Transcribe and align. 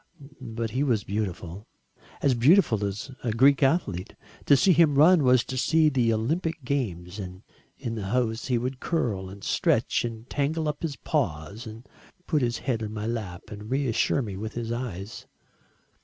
But 0.41 0.71
he 0.71 0.81
was 0.83 1.03
beautiful, 1.03 1.67
as 2.23 2.33
beautiful 2.33 2.83
as 2.83 3.11
a 3.23 3.31
Greek 3.31 3.61
athlete 3.61 4.15
to 4.47 4.57
see 4.57 4.73
him 4.73 4.95
run 4.97 5.21
was 5.23 5.43
to 5.43 5.57
see 5.59 5.89
the 5.89 6.11
Olympic 6.11 6.63
games, 6.63 7.19
and 7.19 7.43
in 7.77 7.93
the 7.93 8.07
house 8.07 8.47
he 8.47 8.57
would 8.57 8.79
curl 8.79 9.29
and 9.29 9.43
stretch 9.43 10.03
and 10.03 10.27
tangle 10.27 10.67
up 10.67 10.81
his 10.81 10.95
paws, 10.95 11.67
and 11.67 11.87
put 12.25 12.41
his 12.41 12.57
head 12.57 12.81
on 12.81 12.91
my 12.95 13.05
lap 13.05 13.51
and 13.51 13.69
reassure 13.69 14.23
me 14.23 14.35
with 14.35 14.53
his 14.53 14.71
eyes. 14.71 15.27